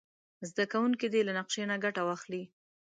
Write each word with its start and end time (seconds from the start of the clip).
زده 0.49 0.65
کوونکي 0.73 1.07
دې 1.13 1.21
له 1.27 1.33
نقشې 1.39 1.63
نه 1.71 1.75
ګټه 1.83 2.01
واخلي. 2.05 2.43